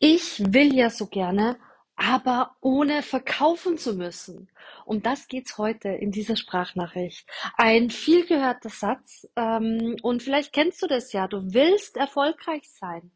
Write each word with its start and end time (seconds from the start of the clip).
Ich 0.00 0.40
will 0.52 0.74
ja 0.74 0.90
so 0.90 1.06
gerne, 1.06 1.58
aber 1.96 2.56
ohne 2.60 3.02
verkaufen 3.02 3.78
zu 3.78 3.94
müssen. 3.94 4.48
Um 4.86 5.02
das 5.02 5.26
geht's 5.26 5.58
heute 5.58 5.88
in 5.88 6.12
dieser 6.12 6.36
Sprachnachricht. 6.36 7.28
Ein 7.56 7.90
viel 7.90 8.24
gehörter 8.24 8.68
Satz, 8.70 9.26
ähm, 9.34 9.96
und 10.02 10.22
vielleicht 10.22 10.52
kennst 10.52 10.80
du 10.82 10.86
das 10.86 11.12
ja. 11.12 11.26
Du 11.26 11.52
willst 11.52 11.96
erfolgreich 11.96 12.70
sein. 12.70 13.10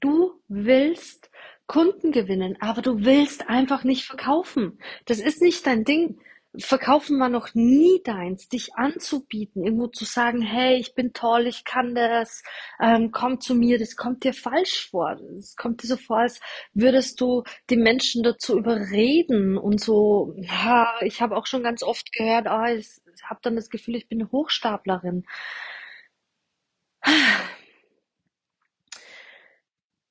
Du 0.00 0.40
willst 0.48 1.30
Kunden 1.68 2.10
gewinnen, 2.10 2.56
aber 2.60 2.82
du 2.82 3.04
willst 3.04 3.48
einfach 3.48 3.84
nicht 3.84 4.04
verkaufen. 4.04 4.80
Das 5.04 5.20
ist 5.20 5.40
nicht 5.40 5.66
dein 5.66 5.84
Ding. 5.84 6.20
Verkaufen 6.60 7.20
war 7.20 7.28
noch 7.28 7.54
nie 7.54 8.00
deins, 8.04 8.48
dich 8.48 8.74
anzubieten, 8.74 9.64
irgendwo 9.64 9.86
zu 9.88 10.04
sagen, 10.04 10.42
hey, 10.42 10.76
ich 10.76 10.94
bin 10.94 11.12
toll, 11.12 11.46
ich 11.46 11.64
kann 11.64 11.94
das, 11.94 12.42
ähm, 12.80 13.10
komm 13.12 13.40
zu 13.40 13.54
mir, 13.54 13.78
das 13.78 13.96
kommt 13.96 14.24
dir 14.24 14.34
falsch 14.34 14.88
vor. 14.90 15.16
Es 15.38 15.56
kommt 15.56 15.82
dir 15.82 15.86
so 15.86 15.96
vor, 15.96 16.18
als 16.18 16.40
würdest 16.74 17.20
du 17.20 17.44
die 17.70 17.76
Menschen 17.76 18.22
dazu 18.22 18.58
überreden 18.58 19.56
und 19.56 19.80
so, 19.80 20.34
ja, 20.38 20.94
ich 21.02 21.20
habe 21.22 21.36
auch 21.36 21.46
schon 21.46 21.62
ganz 21.62 21.82
oft 21.82 22.12
gehört, 22.12 22.46
ah, 22.46 22.72
ich 22.72 22.88
habe 23.22 23.40
dann 23.42 23.56
das 23.56 23.70
Gefühl, 23.70 23.96
ich 23.96 24.08
bin 24.08 24.20
eine 24.20 24.32
Hochstaplerin. 24.32 25.24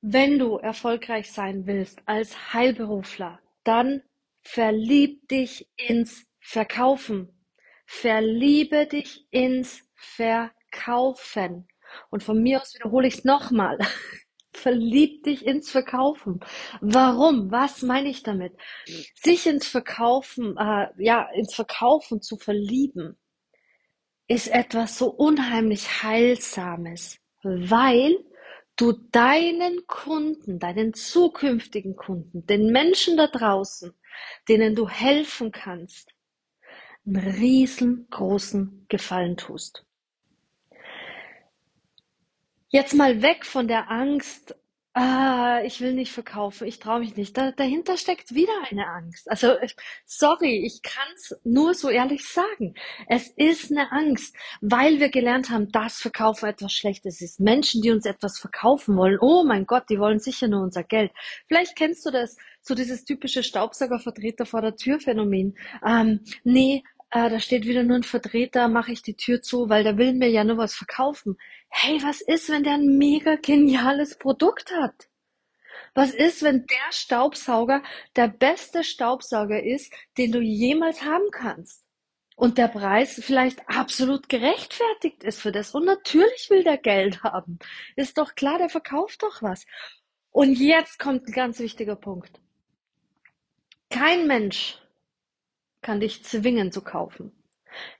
Wenn 0.00 0.38
du 0.38 0.56
erfolgreich 0.56 1.30
sein 1.30 1.66
willst 1.66 2.00
als 2.06 2.54
Heilberufler, 2.54 3.40
dann 3.64 4.02
verlieb 4.42 5.28
dich 5.28 5.68
ins 5.76 6.29
Verkaufen. 6.40 7.46
Verliebe 7.86 8.86
dich 8.86 9.26
ins 9.30 9.82
Verkaufen. 9.94 11.68
Und 12.10 12.22
von 12.22 12.42
mir 12.42 12.60
aus 12.60 12.74
wiederhole 12.74 13.08
ich 13.08 13.18
es 13.18 13.24
nochmal. 13.24 13.78
Verlieb 14.52 15.24
dich 15.24 15.46
ins 15.46 15.70
Verkaufen. 15.70 16.40
Warum? 16.80 17.50
Was 17.50 17.82
meine 17.82 18.08
ich 18.08 18.22
damit? 18.22 18.52
Sich 19.14 19.46
ins 19.46 19.66
Verkaufen, 19.66 20.56
äh, 20.56 20.88
ja, 20.98 21.28
ins 21.34 21.54
Verkaufen 21.54 22.20
zu 22.20 22.36
verlieben, 22.36 23.16
ist 24.26 24.48
etwas 24.48 24.98
so 24.98 25.10
unheimlich 25.10 26.02
Heilsames, 26.02 27.18
weil 27.42 28.16
du 28.76 28.92
deinen 28.92 29.86
Kunden, 29.86 30.58
deinen 30.58 30.94
zukünftigen 30.94 31.96
Kunden, 31.96 32.46
den 32.46 32.70
Menschen 32.70 33.16
da 33.16 33.26
draußen, 33.26 33.92
denen 34.48 34.74
du 34.74 34.88
helfen 34.88 35.52
kannst, 35.52 36.12
einen 37.06 37.16
riesengroßen 37.16 38.86
Gefallen 38.88 39.36
tust. 39.36 39.84
Jetzt 42.68 42.94
mal 42.94 43.20
weg 43.22 43.44
von 43.44 43.66
der 43.66 43.90
Angst, 43.90 44.54
ah, 44.94 45.60
ich 45.64 45.80
will 45.80 45.92
nicht 45.92 46.12
verkaufen, 46.12 46.66
ich 46.66 46.78
traue 46.78 47.00
mich 47.00 47.16
nicht. 47.16 47.36
Da, 47.36 47.52
dahinter 47.52 47.96
steckt 47.96 48.34
wieder 48.34 48.52
eine 48.70 48.86
Angst. 48.88 49.30
Also, 49.30 49.54
sorry, 50.04 50.64
ich 50.66 50.82
kann 50.82 51.06
es 51.14 51.38
nur 51.44 51.74
so 51.74 51.88
ehrlich 51.90 52.26
sagen. 52.26 52.74
Es 53.08 53.28
ist 53.36 53.70
eine 53.70 53.92
Angst, 53.92 54.34
weil 54.60 54.98
wir 55.00 55.10
gelernt 55.10 55.50
haben, 55.50 55.70
dass 55.70 56.00
Verkaufen 56.00 56.48
etwas 56.48 56.72
Schlechtes 56.72 57.20
ist. 57.20 57.40
Menschen, 57.40 57.82
die 57.82 57.90
uns 57.90 58.06
etwas 58.06 58.38
verkaufen 58.38 58.96
wollen, 58.96 59.18
oh 59.20 59.44
mein 59.44 59.66
Gott, 59.66 59.84
die 59.90 59.98
wollen 59.98 60.18
sicher 60.18 60.48
nur 60.48 60.62
unser 60.62 60.82
Geld. 60.82 61.12
Vielleicht 61.46 61.76
kennst 61.76 62.04
du 62.06 62.10
das, 62.10 62.36
so 62.60 62.74
dieses 62.74 63.04
typische 63.04 63.42
Staubsaugervertreter 63.42 64.44
vor 64.46 64.60
der 64.60 64.76
Tür 64.76 65.00
Phänomen. 65.00 65.56
Ähm, 65.86 66.20
nee, 66.44 66.82
äh, 67.10 67.28
da 67.28 67.40
steht 67.40 67.66
wieder 67.66 67.82
nur 67.82 67.96
ein 67.96 68.02
Vertreter, 68.04 68.68
mache 68.68 68.92
ich 68.92 69.02
die 69.02 69.16
Tür 69.16 69.42
zu, 69.42 69.68
weil 69.68 69.82
der 69.82 69.98
will 69.98 70.14
mir 70.14 70.30
ja 70.30 70.44
nur 70.44 70.58
was 70.58 70.74
verkaufen. 70.74 71.36
Hey, 71.70 72.02
was 72.02 72.20
ist, 72.20 72.50
wenn 72.50 72.64
der 72.64 72.74
ein 72.74 72.98
mega 72.98 73.36
geniales 73.36 74.18
Produkt 74.18 74.72
hat? 74.72 75.08
Was 75.94 76.12
ist, 76.12 76.42
wenn 76.42 76.66
der 76.66 76.92
Staubsauger 76.92 77.82
der 78.16 78.28
beste 78.28 78.84
Staubsauger 78.84 79.62
ist, 79.62 79.92
den 80.18 80.32
du 80.32 80.40
jemals 80.40 81.02
haben 81.02 81.30
kannst? 81.30 81.84
Und 82.36 82.58
der 82.58 82.68
Preis 82.68 83.20
vielleicht 83.22 83.68
absolut 83.68 84.28
gerechtfertigt 84.28 85.24
ist 85.24 85.40
für 85.40 85.52
das. 85.52 85.74
Und 85.74 85.84
natürlich 85.84 86.48
will 86.50 86.64
der 86.64 86.78
Geld 86.78 87.22
haben. 87.22 87.58
Ist 87.96 88.18
doch 88.18 88.34
klar, 88.34 88.58
der 88.58 88.68
verkauft 88.68 89.22
doch 89.22 89.42
was. 89.42 89.66
Und 90.30 90.54
jetzt 90.54 90.98
kommt 90.98 91.26
ein 91.26 91.32
ganz 91.32 91.58
wichtiger 91.58 91.96
Punkt. 91.96 92.40
Kein 93.90 94.26
Mensch 94.26 94.78
kann 95.82 96.00
dich 96.00 96.24
zwingen 96.24 96.72
zu 96.72 96.82
kaufen. 96.82 97.32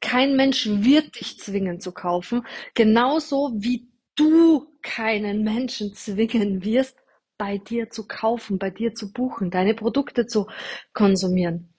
Kein 0.00 0.36
Mensch 0.36 0.66
wird 0.66 1.18
dich 1.18 1.38
zwingen 1.38 1.80
zu 1.80 1.92
kaufen, 1.92 2.46
genauso 2.74 3.52
wie 3.54 3.88
du 4.14 4.66
keinen 4.82 5.42
Menschen 5.42 5.94
zwingen 5.94 6.64
wirst, 6.64 6.98
bei 7.38 7.58
dir 7.58 7.90
zu 7.90 8.06
kaufen, 8.06 8.58
bei 8.58 8.70
dir 8.70 8.94
zu 8.94 9.12
buchen, 9.12 9.50
deine 9.50 9.74
Produkte 9.74 10.26
zu 10.26 10.46
konsumieren. 10.94 11.74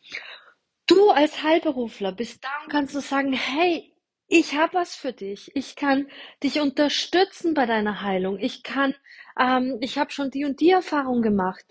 Du 0.85 1.09
als 1.09 1.43
Heilberufler 1.43 2.11
bist 2.11 2.43
da 2.43 2.49
und 2.63 2.71
kannst 2.71 2.95
du 2.95 3.01
sagen, 3.01 3.33
hey, 3.33 3.93
ich 4.27 4.55
habe 4.55 4.73
was 4.73 4.95
für 4.95 5.13
dich. 5.13 5.51
Ich 5.55 5.75
kann 5.75 6.07
dich 6.43 6.59
unterstützen 6.59 7.53
bei 7.53 7.65
deiner 7.65 8.01
Heilung. 8.01 8.37
Ich 8.39 8.63
kann, 8.63 8.93
ähm, 9.39 9.77
ich 9.81 9.97
habe 9.97 10.11
schon 10.11 10.31
die 10.31 10.45
und 10.45 10.59
die 10.59 10.69
Erfahrung 10.69 11.21
gemacht. 11.21 11.65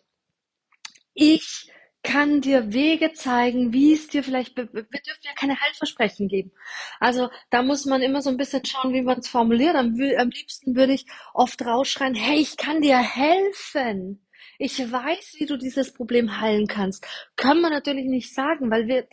Ich 1.15 1.71
kann 2.07 2.41
dir 2.41 2.73
Wege 2.73 3.13
zeigen, 3.13 3.73
wie 3.73 3.93
es 3.93 4.07
dir 4.07 4.23
vielleicht, 4.23 4.57
wir 4.57 4.65
dürfen 4.65 5.23
ja 5.23 5.33
keine 5.35 5.61
Heilversprechen 5.61 6.29
geben. 6.29 6.53
Also 7.01 7.29
da 7.51 7.63
muss 7.63 7.85
man 7.85 8.01
immer 8.01 8.23
so 8.23 8.31
ein 8.31 8.37
bisschen 8.37 8.65
schauen, 8.65 8.95
wie 8.95 9.03
man 9.03 9.19
es 9.19 9.29
formuliert. 9.29 9.75
Am, 9.75 9.95
am 10.19 10.31
liebsten 10.31 10.77
würde 10.77 10.93
ich 10.93 11.07
oft 11.35 11.61
rausschreien, 11.67 12.15
hey, 12.15 12.39
ich 12.39 12.57
kann 12.57 12.81
dir 12.81 12.99
helfen. 12.99 14.25
Ich 14.59 14.79
weiß, 14.79 15.35
wie 15.39 15.47
du 15.47 15.59
dieses 15.59 15.93
Problem 15.93 16.41
heilen 16.41 16.69
kannst. 16.69 17.05
Können 17.35 17.61
wir 17.61 17.71
natürlich 17.71 18.07
nicht 18.07 18.33
sagen, 18.33 18.71
weil 18.71 18.87
wir, 18.87 19.09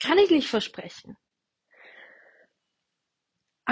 kann 0.00 0.18
ich 0.18 0.30
nicht 0.30 0.48
versprechen. 0.48 1.16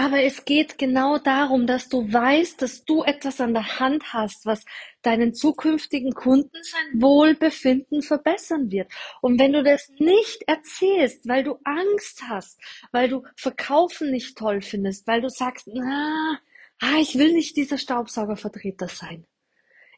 Aber 0.00 0.22
es 0.22 0.46
geht 0.46 0.78
genau 0.78 1.18
darum, 1.18 1.66
dass 1.66 1.90
du 1.90 2.10
weißt, 2.10 2.62
dass 2.62 2.86
du 2.86 3.02
etwas 3.02 3.38
an 3.38 3.52
der 3.52 3.80
Hand 3.80 4.14
hast, 4.14 4.46
was 4.46 4.64
deinen 5.02 5.34
zukünftigen 5.34 6.14
Kunden 6.14 6.56
sein 6.62 7.02
Wohlbefinden 7.02 8.00
verbessern 8.00 8.70
wird. 8.70 8.90
Und 9.20 9.38
wenn 9.38 9.52
du 9.52 9.62
das 9.62 9.90
nicht 9.98 10.42
erzählst, 10.46 11.28
weil 11.28 11.44
du 11.44 11.58
Angst 11.64 12.22
hast, 12.26 12.58
weil 12.92 13.10
du 13.10 13.24
Verkaufen 13.36 14.10
nicht 14.10 14.38
toll 14.38 14.62
findest, 14.62 15.06
weil 15.06 15.20
du 15.20 15.28
sagst, 15.28 15.68
na, 15.70 16.40
ah, 16.80 16.96
ich 16.98 17.18
will 17.18 17.34
nicht 17.34 17.58
dieser 17.58 17.76
Staubsaugervertreter 17.76 18.88
sein. 18.88 19.26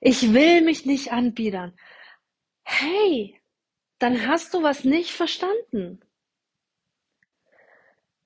Ich 0.01 0.35
will 0.35 0.63
mich 0.63 0.85
nicht 0.85 1.13
anbiedern. 1.13 1.79
Hey, 2.65 3.41
dann 4.01 4.27
hast 4.27 4.53
du 4.53 4.65
was 4.65 4.83
nicht 4.83 5.13
verstanden. 5.13 6.01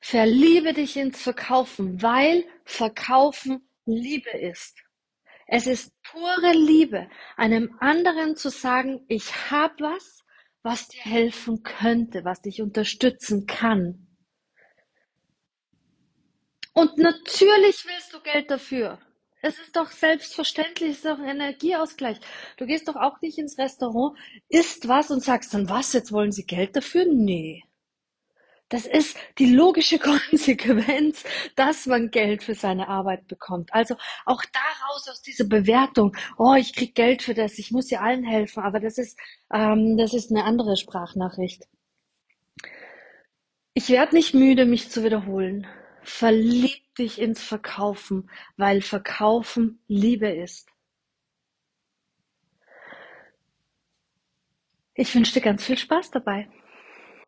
Verliebe 0.09 0.72
dich 0.72 0.97
ins 0.97 1.21
Verkaufen, 1.21 2.00
weil 2.00 2.44
Verkaufen 2.65 3.69
Liebe 3.87 4.31
ist. 4.31 4.78
Es 5.49 5.67
ist 5.67 5.91
pure 6.05 6.53
Liebe, 6.53 7.11
einem 7.37 7.77
anderen 7.81 8.37
zu 8.37 8.50
sagen, 8.50 9.05
ich 9.09 9.50
habe 9.50 9.75
was, 9.81 10.22
was 10.62 10.87
dir 10.87 11.00
helfen 11.00 11.65
könnte, 11.65 12.25
was 12.25 12.41
dich 12.41 12.62
unterstützen 12.62 13.47
kann. 13.47 14.06
Und 16.72 16.99
natürlich 16.99 17.84
willst 17.84 18.15
du 18.15 18.21
Geld 18.21 18.49
dafür. 18.49 19.00
Es 19.43 19.59
ist 19.59 19.75
doch 19.75 19.91
selbstverständlich, 19.91 20.91
es 20.91 20.97
ist 20.99 21.05
doch 21.05 21.19
ein 21.19 21.41
Energieausgleich. 21.41 22.19
Du 22.59 22.66
gehst 22.66 22.87
doch 22.87 22.95
auch 22.95 23.21
nicht 23.22 23.39
ins 23.39 23.59
Restaurant, 23.59 24.16
isst 24.49 24.87
was 24.87 25.11
und 25.11 25.25
sagst 25.25 25.53
dann, 25.53 25.69
was, 25.69 25.93
jetzt 25.95 26.12
wollen 26.12 26.31
sie 26.31 26.47
Geld 26.47 26.77
dafür? 26.77 27.06
Nee. 27.06 27.66
Das 28.69 28.84
ist 28.84 29.16
die 29.38 29.54
logische 29.54 29.99
Konsequenz, 30.31 31.25
dass 31.54 31.87
man 31.87 32.10
Geld 32.10 32.43
für 32.43 32.54
seine 32.54 32.88
Arbeit 32.88 33.28
bekommt. 33.28 33.72
Also 33.72 33.97
auch 34.25 34.43
daraus 34.44 35.09
aus 35.09 35.22
dieser 35.22 35.44
Bewertung, 35.44 36.16
oh, 36.37 36.54
ich 36.54 36.75
krieg 36.75 36.94
Geld 36.94 37.22
für 37.22 37.34
das, 37.34 37.59
ich 37.59 37.71
muss 37.71 37.91
ja 37.91 38.01
allen 38.01 38.24
helfen, 38.24 38.63
aber 38.63 38.80
das 38.80 38.98
ist, 38.98 39.18
ähm, 39.53 39.97
das 39.97 40.15
ist 40.15 40.30
eine 40.30 40.45
andere 40.45 40.77
Sprachnachricht. 40.77 41.65
Ich 43.74 43.91
werde 43.91 44.15
nicht 44.16 44.34
müde, 44.34 44.65
mich 44.65 44.91
zu 44.91 45.04
wiederholen. 45.04 45.66
Verlieb 46.03 46.95
dich 46.98 47.21
ins 47.21 47.42
Verkaufen, 47.42 48.30
weil 48.57 48.80
Verkaufen 48.80 49.80
Liebe 49.86 50.28
ist. 50.28 50.68
Ich 54.95 55.15
wünsche 55.15 55.34
dir 55.34 55.42
ganz 55.42 55.65
viel 55.65 55.77
Spaß 55.77 56.10
dabei. 56.10 56.48